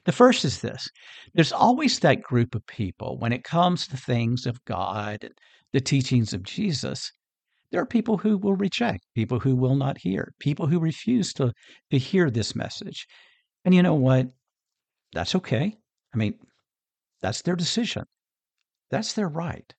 The 0.06 0.12
first 0.12 0.46
is 0.46 0.62
this 0.62 0.88
there's 1.34 1.52
always 1.52 2.00
that 2.00 2.22
group 2.22 2.56
of 2.56 2.66
people 2.68 3.18
when 3.20 3.34
it 3.34 3.44
comes 3.44 3.88
to 3.88 3.98
things 3.98 4.46
of 4.46 4.64
God 4.66 5.24
and 5.24 5.34
the 5.74 5.82
teachings 5.82 6.34
of 6.34 6.44
Jesus, 6.44 7.12
there 7.72 7.82
are 7.82 7.86
people 7.86 8.18
who 8.18 8.38
will 8.38 8.56
reject, 8.56 9.06
people 9.16 9.40
who 9.40 9.56
will 9.56 9.76
not 9.76 9.98
hear, 9.98 10.34
people 10.40 10.68
who 10.68 10.80
refuse 10.80 11.34
to, 11.34 11.54
to 11.92 11.98
hear 11.98 12.30
this 12.30 12.56
message. 12.56 13.08
And 13.64 13.74
you 13.74 13.82
know 13.82 13.96
what? 13.96 14.28
That's 15.14 15.36
okay. 15.36 15.76
I 16.14 16.18
mean, 16.18 16.36
that's 17.22 17.42
their 17.42 17.56
decision. 17.56 18.04
That's 18.90 19.14
their 19.14 19.30
right. 19.30 19.74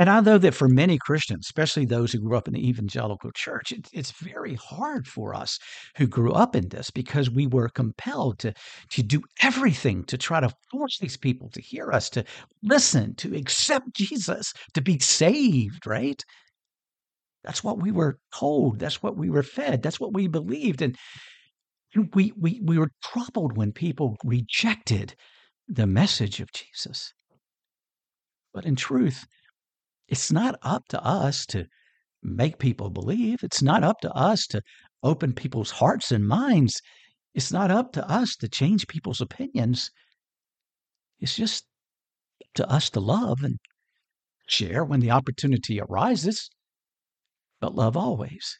And 0.00 0.08
I 0.08 0.20
know 0.20 0.38
that 0.38 0.54
for 0.54 0.66
many 0.66 0.96
Christians, 0.96 1.44
especially 1.46 1.84
those 1.84 2.12
who 2.12 2.20
grew 2.20 2.36
up 2.36 2.48
in 2.48 2.54
the 2.54 2.66
evangelical 2.66 3.30
church, 3.32 3.70
it, 3.70 3.86
it's 3.92 4.12
very 4.12 4.54
hard 4.54 5.06
for 5.06 5.34
us 5.34 5.58
who 5.96 6.06
grew 6.06 6.32
up 6.32 6.56
in 6.56 6.68
this 6.68 6.90
because 6.90 7.30
we 7.30 7.46
were 7.46 7.68
compelled 7.68 8.38
to, 8.38 8.54
to 8.92 9.02
do 9.02 9.20
everything 9.42 10.04
to 10.04 10.16
try 10.16 10.40
to 10.40 10.50
force 10.70 10.98
these 11.00 11.18
people 11.18 11.50
to 11.50 11.60
hear 11.60 11.92
us, 11.92 12.08
to 12.10 12.24
listen, 12.62 13.14
to 13.16 13.36
accept 13.36 13.92
Jesus, 13.94 14.54
to 14.72 14.80
be 14.80 14.98
saved, 14.98 15.86
right? 15.86 16.24
That's 17.44 17.62
what 17.62 17.82
we 17.82 17.92
were 17.92 18.18
told. 18.34 18.78
That's 18.78 19.02
what 19.02 19.18
we 19.18 19.28
were 19.28 19.42
fed. 19.42 19.82
That's 19.82 20.00
what 20.00 20.14
we 20.14 20.28
believed. 20.28 20.80
And 20.80 20.96
we, 22.14 22.32
we, 22.38 22.62
we 22.64 22.78
were 22.78 22.90
troubled 23.02 23.56
when 23.56 23.72
people 23.72 24.16
rejected 24.24 25.14
the 25.70 25.86
message 25.86 26.40
of 26.40 26.52
Jesus. 26.52 27.12
But 28.52 28.66
in 28.66 28.74
truth, 28.74 29.24
it's 30.08 30.32
not 30.32 30.56
up 30.62 30.88
to 30.88 31.00
us 31.02 31.46
to 31.46 31.66
make 32.22 32.58
people 32.58 32.90
believe. 32.90 33.44
It's 33.44 33.62
not 33.62 33.84
up 33.84 34.00
to 34.00 34.10
us 34.10 34.46
to 34.48 34.62
open 35.02 35.32
people's 35.32 35.70
hearts 35.70 36.10
and 36.10 36.26
minds. 36.26 36.80
It's 37.34 37.52
not 37.52 37.70
up 37.70 37.92
to 37.92 38.10
us 38.10 38.34
to 38.36 38.48
change 38.48 38.88
people's 38.88 39.20
opinions. 39.20 39.90
It's 41.20 41.36
just 41.36 41.64
to 42.54 42.68
us 42.68 42.90
to 42.90 43.00
love 43.00 43.44
and 43.44 43.58
share 44.48 44.84
when 44.84 44.98
the 44.98 45.12
opportunity 45.12 45.80
arises, 45.80 46.50
but 47.60 47.76
love 47.76 47.96
always. 47.96 48.56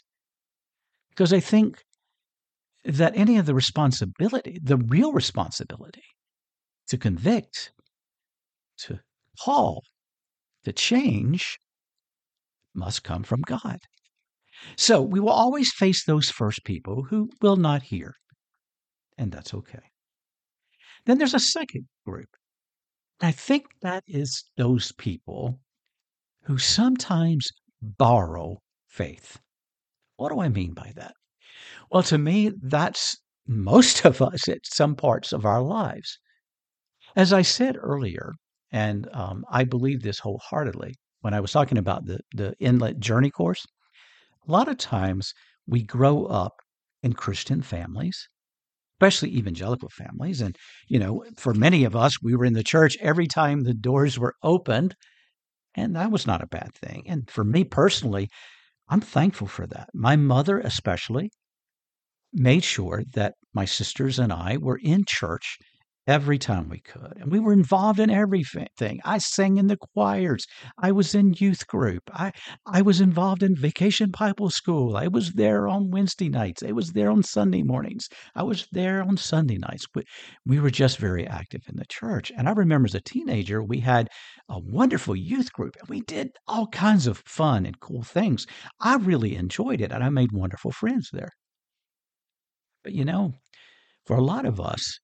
Because 1.11 1.33
I 1.33 1.41
think 1.41 1.83
that 2.85 3.17
any 3.17 3.37
of 3.37 3.47
the 3.47 3.55
responsibility, 3.55 4.61
the 4.63 4.77
real 4.77 5.13
responsibility 5.13 6.05
to 6.91 6.99
convict, 6.99 7.73
to 8.77 8.99
call, 9.41 9.83
to 10.65 10.73
change 10.73 11.57
must 12.75 13.05
come 13.05 13.23
from 13.23 13.41
God. 13.43 13.79
So 14.77 15.01
we 15.01 15.21
will 15.21 15.31
always 15.31 15.73
face 15.73 16.05
those 16.05 16.31
first 16.31 16.65
people 16.65 17.05
who 17.05 17.31
will 17.41 17.57
not 17.57 17.83
hear, 17.83 18.15
and 19.17 19.31
that's 19.33 19.55
okay. 19.55 19.91
Then 21.07 21.19
there's 21.19 21.35
a 21.35 21.41
second 21.41 21.87
group. 22.05 22.29
I 23.21 23.31
think 23.33 23.67
that 23.83 24.03
is 24.07 24.45
those 24.57 24.93
people 24.93 25.61
who 26.45 26.59
sometimes 26.59 27.49
borrow 27.81 28.59
faith. 28.89 29.39
What 30.17 30.31
do 30.31 30.41
I 30.41 30.49
mean 30.49 30.75
by 30.75 30.93
that? 30.97 31.15
Well, 31.91 32.03
to 32.05 32.19
me, 32.19 32.51
that's 32.63 33.17
most 33.47 34.05
of 34.05 34.21
us 34.21 34.49
at 34.49 34.65
some 34.65 34.97
parts 34.97 35.33
of 35.33 35.45
our 35.45 35.63
lives. 35.63 36.19
As 37.17 37.33
I 37.33 37.43
said 37.43 37.77
earlier, 37.81 38.33
and 38.71 39.09
um, 39.13 39.45
I 39.51 39.65
believe 39.65 40.03
this 40.03 40.21
wholeheartedly 40.21 40.95
when 41.21 41.35
I 41.35 41.41
was 41.41 41.53
talking 41.53 41.79
about 41.79 42.07
the, 42.07 42.21
the 42.35 42.55
Inlet 42.61 43.01
Journey 43.01 43.31
course. 43.31 43.67
A 44.49 44.53
lot 44.53 44.69
of 44.69 44.79
times 44.79 45.35
we 45.67 45.83
grow 45.83 46.27
up 46.27 46.55
in 47.03 47.13
Christian 47.13 47.63
families, 47.63 48.29
especially 48.97 49.37
evangelical 49.37 49.89
families. 49.89 50.41
And, 50.41 50.57
you 50.89 50.99
know, 50.99 51.25
for 51.37 51.55
many 51.55 51.85
of 51.85 51.97
us, 51.97 52.23
we 52.23 52.35
were 52.37 52.45
in 52.45 52.55
the 52.55 52.63
church 52.63 52.97
every 53.01 53.27
time 53.27 53.63
the 53.63 53.75
doors 53.75 54.19
were 54.19 54.35
opened. 54.43 54.95
And 55.75 55.95
that 55.97 56.11
was 56.11 56.27
not 56.27 56.43
a 56.43 56.49
bad 56.49 56.75
thing. 56.75 57.05
And 57.07 57.31
for 57.31 57.45
me 57.45 57.65
personally, 57.65 58.29
I'm 58.89 59.01
thankful 59.01 59.47
for 59.47 59.67
that. 59.69 59.89
My 59.95 60.17
mother, 60.17 60.59
especially, 60.59 61.31
made 62.33 62.65
sure 62.65 63.03
that 63.15 63.35
my 63.53 63.65
sisters 63.65 64.19
and 64.19 64.33
I 64.33 64.57
were 64.57 64.79
in 64.83 65.05
church 65.07 65.59
every 66.07 66.39
time 66.39 66.69
we 66.69 66.81
could. 66.81 67.17
And 67.21 67.31
we 67.31 67.39
were 67.39 67.53
involved 67.53 68.01
in 68.01 68.11
everything. 68.11 69.01
I 69.05 69.19
sang 69.19 69.59
in 69.59 69.67
the 69.67 69.77
choirs. 69.77 70.47
I 70.79 70.93
was 70.93 71.15
in 71.15 71.35
youth 71.35 71.67
group. 71.67 72.03
I, 72.13 72.33
I 72.67 72.83
was 72.83 73.01
involved 73.01 73.43
in 73.43 73.55
vacation 73.55 74.11
Bible 74.19 74.51
school. 74.51 74.97
I 74.97 75.09
was 75.09 75.33
there 75.33 75.69
on 75.69 75.91
Wednesday 75.91 76.29
nights. 76.29 76.63
I 76.63 76.73
was 76.73 76.93
there 76.93 77.11
on 77.11 77.23
Sunday 77.23 77.63
mornings. 77.63 78.09
I 78.35 78.43
was 78.43 78.67
there 78.73 79.03
on 79.03 79.17
Sunday 79.17 79.59
nights. 79.59 79.87
We, 79.95 80.03
we 80.47 80.59
were 80.61 80.71
just 80.71 80.99
very 80.99 81.27
active 81.27 81.63
in 81.69 81.77
the 81.77 81.87
church. 81.87 82.33
And 82.37 82.49
I 82.49 82.53
remember 82.53 82.87
as 82.87 82.95
a 82.95 83.01
teenager, 83.01 83.63
we 83.63 83.81
had 83.81 84.09
a 84.49 84.59
wonderful 84.59 85.15
youth 85.15 85.53
group 85.53 85.77
and 85.79 85.89
we 85.89 86.01
did 86.01 86.31
all 86.47 86.67
kinds 86.69 87.07
of 87.07 87.23
fun 87.27 87.67
and 87.67 87.79
cool 87.81 88.03
things. 88.03 88.47
I 88.81 88.97
really 88.97 89.37
enjoyed 89.37 89.81
it 89.81 89.93
and 89.93 90.03
I 90.03 90.09
made 90.09 90.33
wonderful 90.33 90.73
friends 90.73 91.11
there. 91.13 91.31
But 92.83 92.95
you 92.95 93.05
know, 93.05 93.35
for 94.07 94.17
a 94.17 94.25
lot 94.25 94.47
of 94.47 94.59
us, 94.59 94.99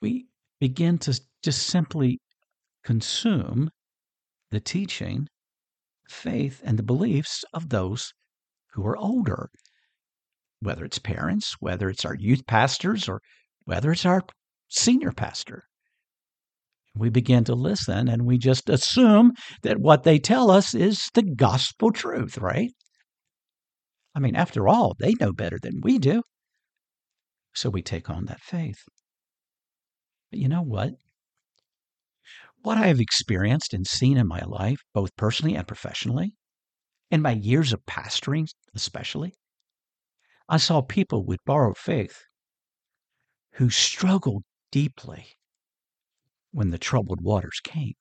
we 0.00 0.26
begin 0.60 0.98
to 0.98 1.20
just 1.42 1.66
simply 1.66 2.20
consume 2.84 3.70
the 4.50 4.60
teaching, 4.60 5.28
faith, 6.08 6.60
and 6.64 6.78
the 6.78 6.82
beliefs 6.82 7.44
of 7.52 7.68
those 7.68 8.12
who 8.72 8.86
are 8.86 8.96
older, 8.96 9.50
whether 10.60 10.84
it's 10.84 10.98
parents, 10.98 11.56
whether 11.60 11.88
it's 11.88 12.04
our 12.04 12.14
youth 12.14 12.46
pastors, 12.46 13.08
or 13.08 13.20
whether 13.64 13.92
it's 13.92 14.06
our 14.06 14.22
senior 14.68 15.12
pastor. 15.12 15.64
We 16.94 17.10
begin 17.10 17.44
to 17.44 17.54
listen 17.54 18.08
and 18.08 18.26
we 18.26 18.38
just 18.38 18.68
assume 18.68 19.32
that 19.62 19.78
what 19.78 20.02
they 20.02 20.18
tell 20.18 20.50
us 20.50 20.74
is 20.74 21.08
the 21.14 21.22
gospel 21.22 21.92
truth, 21.92 22.38
right? 22.38 22.72
I 24.14 24.20
mean, 24.20 24.34
after 24.34 24.66
all, 24.66 24.96
they 24.98 25.14
know 25.20 25.32
better 25.32 25.58
than 25.62 25.80
we 25.82 25.98
do. 25.98 26.22
So 27.54 27.70
we 27.70 27.82
take 27.82 28.10
on 28.10 28.24
that 28.24 28.40
faith. 28.40 28.82
But 30.30 30.40
you 30.40 30.48
know 30.48 30.62
what? 30.62 30.94
What 32.62 32.78
I 32.78 32.88
have 32.88 33.00
experienced 33.00 33.72
and 33.72 33.86
seen 33.86 34.16
in 34.18 34.26
my 34.26 34.40
life, 34.40 34.80
both 34.92 35.16
personally 35.16 35.54
and 35.54 35.66
professionally, 35.66 36.34
in 37.10 37.22
my 37.22 37.32
years 37.32 37.72
of 37.72 37.86
pastoring 37.86 38.48
especially, 38.74 39.34
I 40.48 40.58
saw 40.58 40.82
people 40.82 41.24
with 41.24 41.44
borrowed 41.44 41.78
faith 41.78 42.24
who 43.52 43.70
struggled 43.70 44.44
deeply 44.70 45.26
when 46.50 46.70
the 46.70 46.78
troubled 46.78 47.20
waters 47.20 47.60
came. 47.62 47.94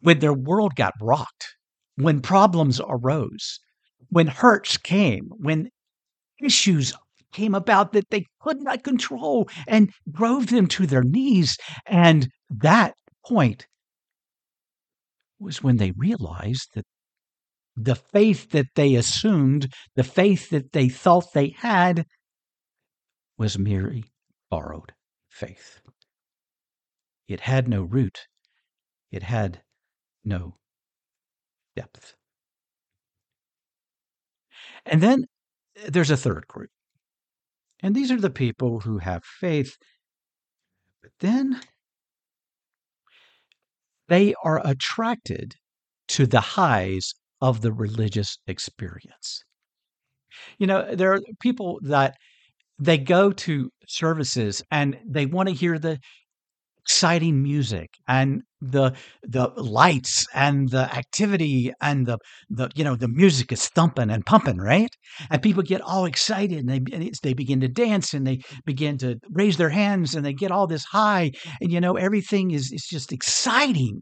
When 0.00 0.18
their 0.18 0.34
world 0.34 0.74
got 0.74 0.94
rocked, 1.00 1.56
when 1.96 2.20
problems 2.20 2.80
arose, 2.80 3.60
when 4.08 4.26
hurts 4.26 4.76
came, 4.76 5.28
when 5.36 5.70
issues 6.42 6.92
came 7.36 7.54
about 7.54 7.92
that 7.92 8.08
they 8.10 8.24
could 8.40 8.62
not 8.62 8.82
control 8.82 9.48
and 9.68 9.92
drove 10.10 10.46
them 10.46 10.66
to 10.66 10.86
their 10.86 11.02
knees. 11.02 11.58
And 11.84 12.28
that 12.48 12.94
point 13.26 13.66
was 15.38 15.62
when 15.62 15.76
they 15.76 15.92
realized 15.92 16.70
that 16.74 16.86
the 17.76 17.94
faith 17.94 18.50
that 18.52 18.68
they 18.74 18.94
assumed, 18.94 19.72
the 19.96 20.02
faith 20.02 20.48
that 20.48 20.72
they 20.72 20.88
thought 20.88 21.34
they 21.34 21.54
had, 21.58 22.06
was 23.36 23.58
merely 23.58 24.04
borrowed 24.50 24.92
faith. 25.28 25.80
It 27.28 27.40
had 27.40 27.68
no 27.68 27.82
root, 27.82 28.28
it 29.10 29.24
had 29.24 29.60
no 30.24 30.56
depth. 31.74 32.14
And 34.86 35.02
then 35.02 35.26
there's 35.86 36.10
a 36.10 36.16
third 36.16 36.46
group. 36.46 36.70
And 37.80 37.94
these 37.94 38.10
are 38.10 38.20
the 38.20 38.30
people 38.30 38.80
who 38.80 38.98
have 38.98 39.22
faith, 39.24 39.76
but 41.02 41.12
then 41.20 41.60
they 44.08 44.34
are 44.42 44.60
attracted 44.66 45.54
to 46.08 46.26
the 46.26 46.40
highs 46.40 47.14
of 47.40 47.60
the 47.60 47.72
religious 47.72 48.38
experience. 48.46 49.42
You 50.58 50.66
know, 50.66 50.94
there 50.94 51.12
are 51.12 51.20
people 51.40 51.78
that 51.82 52.16
they 52.78 52.98
go 52.98 53.32
to 53.32 53.70
services 53.88 54.62
and 54.70 54.98
they 55.06 55.26
want 55.26 55.48
to 55.48 55.54
hear 55.54 55.78
the 55.78 55.98
exciting 56.86 57.42
music 57.42 57.90
and 58.08 58.42
the 58.60 58.92
the 59.22 59.48
lights 59.56 60.26
and 60.34 60.70
the 60.70 60.84
activity 60.96 61.72
and 61.82 62.06
the 62.06 62.18
the 62.48 62.70
you 62.76 62.84
know 62.84 62.94
the 62.96 63.08
music 63.08 63.52
is 63.52 63.68
thumping 63.68 64.10
and 64.10 64.24
pumping 64.26 64.58
right? 64.58 64.94
And 65.30 65.42
people 65.42 65.62
get 65.62 65.80
all 65.80 66.04
excited 66.06 66.58
and 66.58 66.68
they 66.68 66.80
and 66.94 67.10
they 67.22 67.34
begin 67.34 67.60
to 67.60 67.68
dance 67.68 68.14
and 68.14 68.26
they 68.26 68.40
begin 68.64 68.98
to 68.98 69.18
raise 69.30 69.56
their 69.56 69.70
hands 69.70 70.14
and 70.14 70.24
they 70.24 70.32
get 70.32 70.52
all 70.52 70.66
this 70.68 70.84
high 70.84 71.32
and 71.60 71.72
you 71.72 71.80
know 71.80 71.96
everything 71.96 72.50
is 72.52 72.72
is 72.72 72.86
just 72.86 73.12
exciting. 73.12 74.00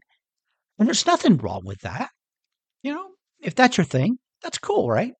And 0.79 0.87
there's 0.87 1.05
nothing 1.05 1.37
wrong 1.37 1.63
with 1.65 1.81
that 1.81 2.09
you 2.83 2.93
know? 2.93 3.09
If 3.41 3.55
that's 3.55 3.77
your 3.77 3.85
thing 3.85 4.17
that's 4.41 4.57
cool 4.59 4.89
right? 4.89 5.13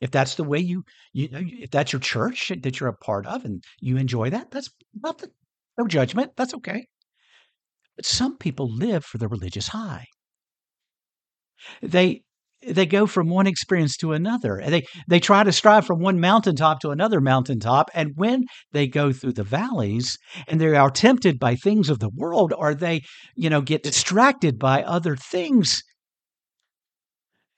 If 0.00 0.10
that's 0.10 0.34
the 0.36 0.44
way 0.44 0.58
you 0.60 0.84
you 1.12 1.28
know 1.30 1.42
if 1.44 1.70
that's 1.70 1.92
your 1.92 2.00
church 2.00 2.52
that 2.62 2.80
you're 2.80 2.88
a 2.90 2.96
part 2.96 3.26
of 3.26 3.44
and 3.44 3.62
you 3.80 3.96
enjoy 3.98 4.30
that 4.30 4.50
that's 4.50 4.70
nothing 5.02 5.30
no 5.78 5.86
judgment 5.86 6.32
that's 6.36 6.54
okay 6.54 6.86
but 7.96 8.06
some 8.06 8.36
people 8.36 8.68
live 8.72 9.04
for 9.04 9.18
the 9.18 9.28
religious 9.28 9.68
high. 9.68 10.06
They 11.82 12.22
they 12.62 12.86
go 12.86 13.06
from 13.06 13.28
one 13.28 13.46
experience 13.46 13.96
to 13.98 14.12
another. 14.12 14.62
They 14.66 14.84
they 15.08 15.20
try 15.20 15.44
to 15.44 15.52
strive 15.52 15.86
from 15.86 16.00
one 16.00 16.20
mountaintop 16.20 16.80
to 16.80 16.90
another 16.90 17.20
mountaintop. 17.20 17.90
And 17.94 18.12
when 18.16 18.44
they 18.72 18.86
go 18.86 19.12
through 19.12 19.34
the 19.34 19.44
valleys 19.44 20.18
and 20.48 20.60
they 20.60 20.74
are 20.74 20.90
tempted 20.90 21.38
by 21.38 21.54
things 21.54 21.90
of 21.90 21.98
the 21.98 22.10
world, 22.14 22.52
or 22.56 22.74
they, 22.74 23.02
you 23.34 23.50
know, 23.50 23.60
get 23.60 23.82
distracted 23.82 24.58
by 24.58 24.82
other 24.82 25.16
things, 25.16 25.82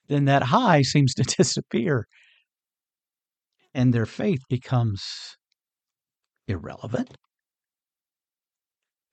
then 0.09 0.25
that 0.27 0.45
high 0.45 0.83
seems 0.95 1.15
to 1.15 1.23
disappear. 1.37 2.07
And 3.75 3.93
their 3.93 4.07
faith 4.07 4.41
becomes 4.49 5.37
irrelevant. 6.49 7.17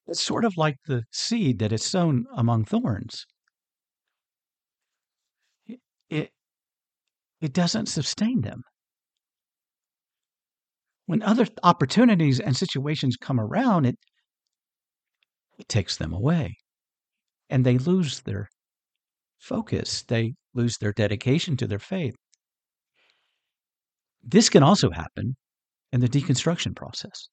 It's 0.08 0.22
sort 0.22 0.46
of 0.46 0.56
like 0.56 0.78
the 0.86 1.04
seed 1.12 1.60
that 1.60 1.72
is 1.72 1.84
sown 1.84 2.26
among 2.36 2.66
thorns. 2.66 3.26
It, 6.10 6.32
it 7.42 7.54
doesn't 7.54 7.88
sustain 7.88 8.42
them. 8.42 8.62
When 11.08 11.22
other 11.22 11.48
opportunities 11.64 12.40
and 12.40 12.56
situations 12.56 13.18
come 13.18 13.40
around, 13.40 13.86
it, 13.86 13.98
it 15.58 15.68
takes 15.68 15.98
them 15.98 16.14
away. 16.14 16.58
And 17.50 17.66
they 17.66 17.78
lose 17.78 18.22
their 18.22 18.50
focus, 19.40 20.04
they 20.04 20.34
lose 20.54 20.78
their 20.78 20.94
dedication 20.94 21.58
to 21.58 21.68
their 21.68 21.80
faith. 21.80 22.16
This 24.24 24.50
can 24.50 24.64
also 24.64 24.90
happen 24.90 25.36
in 25.92 26.02
the 26.02 26.10
deconstruction 26.10 26.76
process. 26.76 27.30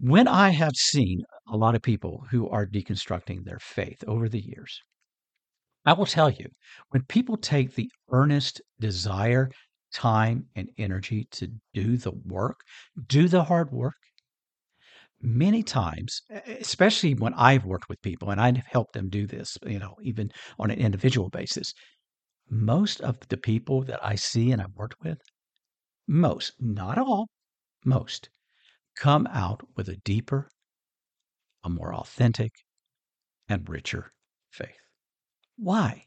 When 0.00 0.28
I 0.28 0.50
have 0.50 0.76
seen 0.76 1.22
a 1.48 1.56
lot 1.56 1.74
of 1.74 1.82
people 1.82 2.26
who 2.30 2.48
are 2.48 2.66
deconstructing 2.66 3.44
their 3.44 3.58
faith 3.58 4.04
over 4.06 4.28
the 4.28 4.40
years, 4.40 4.80
I 5.84 5.94
will 5.94 6.06
tell 6.06 6.30
you, 6.30 6.48
when 6.90 7.04
people 7.04 7.36
take 7.36 7.74
the 7.74 7.90
earnest 8.10 8.60
desire, 8.78 9.50
time, 9.92 10.48
and 10.54 10.70
energy 10.76 11.24
to 11.32 11.48
do 11.72 11.96
the 11.96 12.12
work, 12.12 12.60
do 13.06 13.28
the 13.28 13.44
hard 13.44 13.70
work, 13.72 13.96
many 15.20 15.62
times, 15.62 16.20
especially 16.46 17.14
when 17.14 17.34
I've 17.34 17.64
worked 17.64 17.88
with 17.88 18.02
people 18.02 18.30
and 18.30 18.40
I've 18.40 18.56
helped 18.66 18.92
them 18.92 19.08
do 19.08 19.26
this, 19.26 19.56
you 19.66 19.78
know, 19.78 19.96
even 20.02 20.30
on 20.58 20.70
an 20.70 20.78
individual 20.78 21.30
basis, 21.30 21.72
most 22.50 23.00
of 23.00 23.18
the 23.28 23.36
people 23.36 23.82
that 23.84 24.04
I 24.04 24.14
see 24.14 24.52
and 24.52 24.60
I've 24.60 24.74
worked 24.74 25.00
with, 25.02 25.18
most, 26.06 26.52
not 26.60 26.98
all, 26.98 27.28
most, 27.84 28.28
come 28.96 29.26
out 29.28 29.60
with 29.76 29.88
a 29.88 29.96
deeper, 29.96 30.48
a 31.64 31.68
more 31.68 31.94
authentic, 31.94 32.52
and 33.48 33.68
richer 33.68 34.12
faith. 34.50 34.80
Why? 35.56 36.04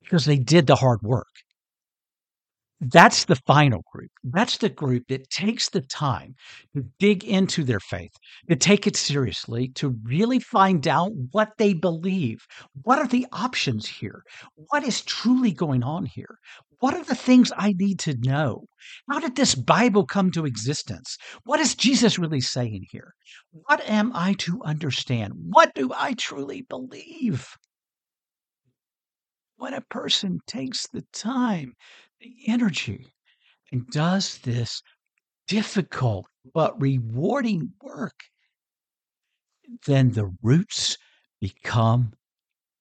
Because 0.00 0.24
they 0.24 0.38
did 0.38 0.66
the 0.66 0.76
hard 0.76 1.02
work. 1.02 1.28
That's 2.84 3.26
the 3.26 3.36
final 3.36 3.84
group. 3.92 4.10
That's 4.24 4.58
the 4.58 4.68
group 4.68 5.04
that 5.08 5.30
takes 5.30 5.68
the 5.68 5.82
time 5.82 6.34
to 6.74 6.84
dig 6.98 7.22
into 7.22 7.62
their 7.62 7.78
faith, 7.78 8.10
to 8.50 8.56
take 8.56 8.88
it 8.88 8.96
seriously, 8.96 9.68
to 9.76 9.96
really 10.02 10.40
find 10.40 10.88
out 10.88 11.12
what 11.30 11.50
they 11.58 11.74
believe. 11.74 12.44
What 12.82 12.98
are 12.98 13.06
the 13.06 13.26
options 13.30 13.86
here? 13.86 14.24
What 14.56 14.82
is 14.82 15.02
truly 15.02 15.52
going 15.52 15.84
on 15.84 16.06
here? 16.06 16.38
What 16.82 16.94
are 16.94 17.04
the 17.04 17.14
things 17.14 17.52
I 17.56 17.74
need 17.78 18.00
to 18.00 18.18
know? 18.18 18.64
How 19.08 19.20
did 19.20 19.36
this 19.36 19.54
Bible 19.54 20.04
come 20.04 20.32
to 20.32 20.44
existence? 20.44 21.16
What 21.44 21.60
is 21.60 21.76
Jesus 21.76 22.18
really 22.18 22.40
saying 22.40 22.86
here? 22.90 23.14
What 23.52 23.88
am 23.88 24.10
I 24.16 24.32
to 24.40 24.60
understand? 24.64 25.34
What 25.36 25.76
do 25.76 25.92
I 25.94 26.14
truly 26.14 26.62
believe? 26.62 27.46
When 29.58 29.74
a 29.74 29.80
person 29.80 30.40
takes 30.48 30.88
the 30.88 31.04
time, 31.12 31.74
the 32.20 32.34
energy, 32.48 33.06
and 33.70 33.86
does 33.86 34.38
this 34.38 34.82
difficult 35.46 36.26
but 36.52 36.82
rewarding 36.82 37.74
work, 37.80 38.24
then 39.86 40.10
the 40.10 40.34
roots 40.42 40.98
become 41.40 42.14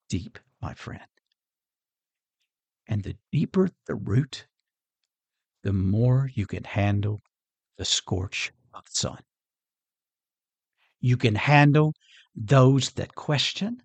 deep, 0.10 0.40
my 0.60 0.74
friend. 0.74 1.11
And 2.88 3.04
the 3.04 3.18
deeper 3.32 3.70
the 3.88 3.96
root, 3.96 4.48
the 5.64 5.74
more 5.74 6.30
you 6.36 6.46
can 6.46 6.64
handle 6.64 7.20
the 7.78 7.86
scorch 7.86 8.52
of 8.74 8.86
the 8.86 8.92
sun. 8.92 9.20
You 11.02 11.18
can 11.18 11.36
handle 11.36 11.94
those 12.36 12.92
that 12.92 13.16
question. 13.16 13.84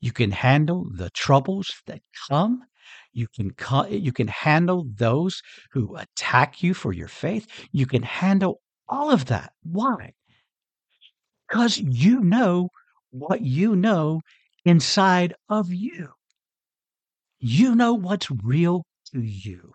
You 0.00 0.12
can 0.12 0.32
handle 0.32 0.86
the 0.92 1.08
troubles 1.10 1.72
that 1.86 2.02
come. 2.28 2.64
You 3.12 3.28
can 3.28 3.54
you 3.90 4.12
can 4.12 4.28
handle 4.28 4.84
those 4.94 5.40
who 5.72 5.96
attack 5.96 6.62
you 6.62 6.74
for 6.74 6.92
your 6.92 7.08
faith. 7.08 7.46
You 7.72 7.86
can 7.86 8.02
handle 8.02 8.60
all 8.88 9.10
of 9.10 9.26
that. 9.26 9.54
Why? 9.62 10.12
Because 11.48 11.78
you 11.78 12.20
know 12.20 12.68
what 13.10 13.40
you 13.40 13.74
know 13.74 14.20
inside 14.64 15.34
of 15.48 15.72
you. 15.72 16.12
You 17.40 17.74
know 17.74 17.94
what's 17.94 18.30
real 18.30 18.84
to 19.12 19.22
you. 19.22 19.72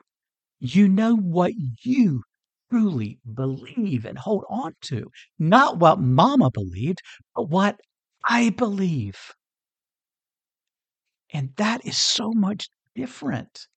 You 0.60 0.89
know 0.89 1.15
what 1.15 1.54
you 1.84 2.24
truly 2.69 3.19
believe 3.34 4.06
and 4.06 4.17
hold 4.17 4.45
on 4.50 4.76
to. 4.84 5.12
Not 5.39 5.80
what 5.80 6.00
mama 6.00 6.52
believed, 6.52 7.00
but 7.36 7.50
what 7.50 7.80
I 8.28 8.50
believe. 8.52 9.34
And 11.34 11.54
that 11.58 11.86
is 11.86 11.97
so 11.97 12.32
much 12.32 12.69
different 12.95 13.67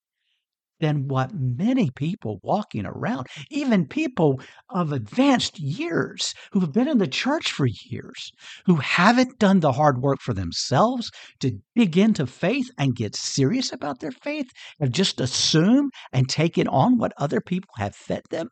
than 0.80 1.08
what 1.08 1.32
many 1.34 1.90
people 1.90 2.40
walking 2.42 2.86
around, 2.86 3.26
even 3.50 3.86
people 3.86 4.40
of 4.70 4.92
advanced 4.92 5.58
years 5.58 6.34
who 6.52 6.60
have 6.60 6.72
been 6.72 6.88
in 6.88 6.98
the 6.98 7.06
church 7.06 7.52
for 7.52 7.66
years, 7.66 8.32
who 8.66 8.76
haven't 8.76 9.38
done 9.38 9.60
the 9.60 9.72
hard 9.72 10.02
work 10.02 10.20
for 10.20 10.34
themselves 10.34 11.10
to 11.40 11.58
dig 11.76 11.96
into 11.96 12.26
faith 12.26 12.70
and 12.78 12.96
get 12.96 13.14
serious 13.14 13.72
about 13.72 14.00
their 14.00 14.12
faith, 14.12 14.50
have 14.80 14.90
just 14.90 15.20
assumed 15.20 15.90
and 16.12 16.28
taken 16.28 16.68
on 16.68 16.98
what 16.98 17.12
other 17.16 17.40
people 17.40 17.70
have 17.78 17.94
fed 17.94 18.22
them. 18.30 18.48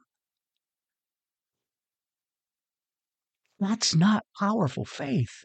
That's 3.59 3.95
not 3.95 4.25
powerful 4.39 4.85
faith. 4.85 5.45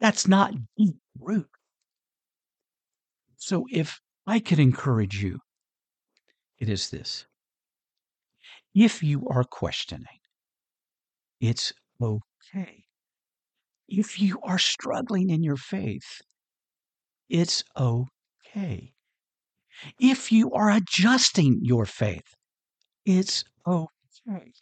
That's 0.00 0.28
not 0.28 0.54
deep 0.76 0.96
root. 1.18 1.48
So, 3.36 3.66
if 3.70 4.00
I 4.28 4.40
could 4.40 4.58
encourage 4.58 5.22
you, 5.22 5.38
it 6.58 6.68
is 6.68 6.90
this. 6.90 7.24
If 8.74 9.02
you 9.02 9.26
are 9.30 9.42
questioning, 9.42 10.20
it's 11.40 11.72
okay. 11.98 12.84
If 13.88 14.20
you 14.20 14.38
are 14.42 14.58
struggling 14.58 15.30
in 15.30 15.42
your 15.42 15.56
faith, 15.56 16.20
it's 17.30 17.64
okay. 17.74 18.92
If 19.98 20.30
you 20.30 20.52
are 20.52 20.72
adjusting 20.72 21.60
your 21.62 21.86
faith, 21.86 22.34
it's 23.06 23.44
okay. 23.66 24.52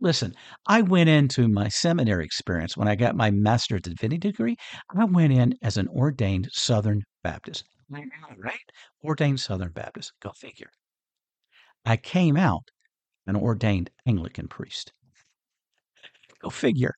Listen, 0.00 0.34
I 0.66 0.82
went 0.82 1.08
into 1.08 1.46
my 1.46 1.68
seminary 1.68 2.24
experience 2.24 2.76
when 2.76 2.88
I 2.88 2.96
got 2.96 3.14
my 3.14 3.30
Master 3.30 3.76
of 3.76 3.82
Divinity 3.82 4.18
degree. 4.18 4.56
I 4.92 5.04
went 5.04 5.32
in 5.32 5.54
as 5.62 5.76
an 5.76 5.86
ordained 5.86 6.48
Southern 6.50 7.02
Baptist. 7.22 7.62
Right? 7.88 8.70
Ordained 9.02 9.40
Southern 9.40 9.70
Baptist. 9.70 10.12
Go 10.20 10.30
figure. 10.32 10.70
I 11.84 11.96
came 11.96 12.36
out 12.36 12.70
an 13.26 13.36
ordained 13.36 13.90
Anglican 14.06 14.48
priest. 14.48 14.92
Go 16.40 16.50
figure. 16.50 16.94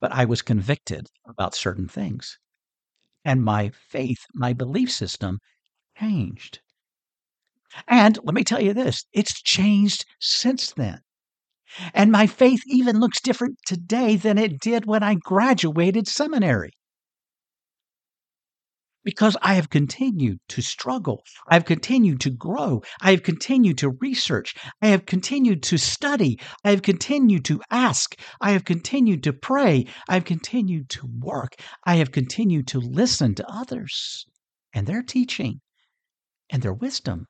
But 0.00 0.12
I 0.12 0.24
was 0.24 0.42
convicted 0.42 1.08
about 1.26 1.54
certain 1.54 1.88
things. 1.88 2.38
And 3.24 3.42
my 3.42 3.70
faith, 3.70 4.26
my 4.34 4.52
belief 4.52 4.90
system 4.92 5.40
changed. 5.98 6.60
And 7.88 8.18
let 8.22 8.34
me 8.34 8.44
tell 8.44 8.60
you 8.60 8.72
this 8.72 9.04
it's 9.12 9.42
changed 9.42 10.04
since 10.20 10.72
then. 10.72 11.00
And 11.92 12.12
my 12.12 12.26
faith 12.26 12.62
even 12.66 13.00
looks 13.00 13.20
different 13.20 13.58
today 13.66 14.16
than 14.16 14.38
it 14.38 14.60
did 14.60 14.86
when 14.86 15.02
I 15.02 15.16
graduated 15.16 16.06
seminary. 16.06 16.70
Because 19.06 19.36
I 19.40 19.54
have 19.54 19.70
continued 19.70 20.40
to 20.48 20.60
struggle. 20.60 21.22
I 21.48 21.54
have 21.54 21.64
continued 21.64 22.20
to 22.22 22.30
grow. 22.30 22.82
I 23.00 23.12
have 23.12 23.22
continued 23.22 23.78
to 23.78 23.90
research. 24.00 24.56
I 24.82 24.88
have 24.88 25.06
continued 25.06 25.62
to 25.62 25.78
study. 25.78 26.40
I 26.64 26.70
have 26.70 26.82
continued 26.82 27.44
to 27.44 27.62
ask. 27.70 28.18
I 28.40 28.50
have 28.50 28.64
continued 28.64 29.22
to 29.22 29.32
pray. 29.32 29.86
I 30.08 30.14
have 30.14 30.24
continued 30.24 30.88
to 30.90 31.08
work. 31.20 31.54
I 31.84 31.94
have 31.96 32.10
continued 32.10 32.66
to 32.68 32.80
listen 32.80 33.36
to 33.36 33.48
others 33.48 34.26
and 34.74 34.88
their 34.88 35.04
teaching 35.04 35.60
and 36.50 36.60
their 36.60 36.74
wisdom. 36.74 37.26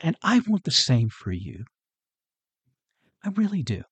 And 0.00 0.16
I 0.22 0.40
want 0.48 0.64
the 0.64 0.70
same 0.70 1.10
for 1.10 1.30
you. 1.30 1.64
I 3.22 3.28
really 3.28 3.62
do. 3.62 3.82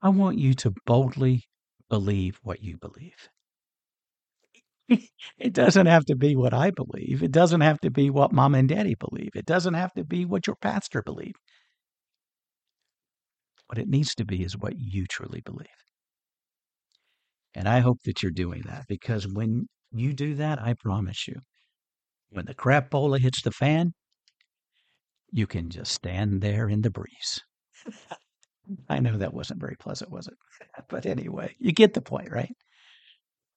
I 0.00 0.10
want 0.10 0.38
you 0.38 0.54
to 0.54 0.72
boldly 0.86 1.48
believe 1.88 2.38
what 2.42 2.62
you 2.62 2.76
believe. 2.76 3.28
it 5.38 5.52
doesn't 5.52 5.86
have 5.86 6.04
to 6.06 6.16
be 6.16 6.36
what 6.36 6.52
I 6.52 6.70
believe. 6.70 7.22
It 7.22 7.32
doesn't 7.32 7.62
have 7.62 7.80
to 7.80 7.90
be 7.90 8.10
what 8.10 8.32
mom 8.32 8.54
and 8.54 8.68
daddy 8.68 8.94
believe. 8.94 9.30
It 9.34 9.46
doesn't 9.46 9.74
have 9.74 9.92
to 9.94 10.04
be 10.04 10.24
what 10.24 10.46
your 10.46 10.56
pastor 10.56 11.02
believes. 11.02 11.38
What 13.66 13.78
it 13.78 13.88
needs 13.88 14.14
to 14.16 14.24
be 14.24 14.42
is 14.42 14.58
what 14.58 14.74
you 14.76 15.06
truly 15.06 15.40
believe. 15.40 15.66
And 17.54 17.68
I 17.68 17.80
hope 17.80 17.98
that 18.04 18.22
you're 18.22 18.32
doing 18.32 18.62
that 18.66 18.84
because 18.88 19.26
when 19.26 19.66
you 19.92 20.12
do 20.12 20.34
that, 20.34 20.60
I 20.60 20.74
promise 20.74 21.26
you, 21.28 21.36
when 22.30 22.46
the 22.46 22.54
crapola 22.54 23.20
hits 23.20 23.42
the 23.42 23.52
fan, 23.52 23.92
you 25.30 25.46
can 25.46 25.70
just 25.70 25.92
stand 25.92 26.40
there 26.42 26.68
in 26.68 26.82
the 26.82 26.90
breeze. 26.90 27.40
I 28.88 29.00
know 29.00 29.16
that 29.18 29.34
wasn't 29.34 29.60
very 29.60 29.76
pleasant, 29.76 30.10
was 30.10 30.28
it? 30.28 30.34
but 30.88 31.06
anyway, 31.06 31.54
you 31.58 31.72
get 31.72 31.94
the 31.94 32.00
point, 32.00 32.30
right? 32.30 32.54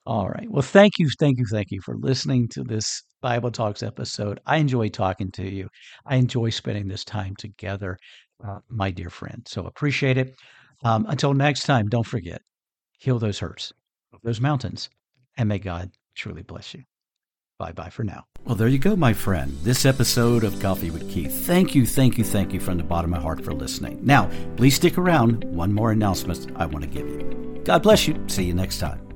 All 0.06 0.30
right. 0.30 0.50
Well, 0.50 0.62
thank 0.62 0.94
you, 1.00 1.10
thank 1.20 1.38
you, 1.38 1.46
thank 1.52 1.68
you 1.70 1.82
for 1.82 1.96
listening 1.98 2.48
to 2.54 2.64
this 2.64 3.04
Bible 3.22 3.52
Talks 3.52 3.84
episode. 3.84 4.40
I 4.46 4.58
enjoy 4.58 4.88
talking 4.88 5.32
to 5.32 5.44
you. 5.44 5.68
I 6.06 6.16
enjoy 6.16 6.50
spending 6.50 6.88
this 6.88 7.04
time 7.04 7.36
together, 7.36 7.98
uh, 8.46 8.60
my 8.70 8.90
dear 8.90 9.10
friend. 9.10 9.46
So 9.48 9.66
appreciate 9.66 10.18
it. 10.18 10.34
Um, 10.84 11.06
until 11.10 11.34
next 11.34 11.64
time, 11.64 11.88
don't 11.90 12.06
forget, 12.06 12.42
heal 13.00 13.20
those 13.20 13.40
hurts, 13.40 13.74
those 14.24 14.40
mountains, 14.40 14.90
and 15.38 15.50
may 15.50 15.60
God 15.60 15.90
truly 16.16 16.44
bless 16.44 16.74
you. 16.74 16.84
Bye 17.60 17.72
bye 17.72 17.90
for 17.90 18.04
now. 18.04 18.26
Well, 18.46 18.56
there 18.56 18.68
you 18.68 18.78
go, 18.78 18.96
my 18.96 19.14
friend. 19.14 19.58
This 19.64 19.86
episode 19.86 20.44
of 20.44 20.60
Coffee 20.62 20.92
with 20.92 21.10
Keith. 21.12 21.46
Thank 21.46 21.74
you, 21.76 21.86
thank 21.86 22.18
you, 22.18 22.24
thank 22.24 22.54
you 22.54 22.60
from 22.60 22.78
the 22.78 22.84
bottom 22.84 23.14
of 23.14 23.20
my 23.20 23.24
heart 23.24 23.44
for 23.44 23.54
listening. 23.54 24.00
Now, 24.06 24.30
please 24.56 24.76
stick 24.76 24.98
around. 24.98 25.44
One 25.44 25.74
more 25.74 25.92
announcement 25.92 26.52
I 26.56 26.66
want 26.68 26.84
to 26.84 26.90
give 26.90 27.08
you. 27.08 27.62
God 27.66 27.84
bless 27.84 28.08
you. 28.08 28.24
See 28.28 28.44
you 28.44 28.54
next 28.54 28.78
time. 28.78 29.07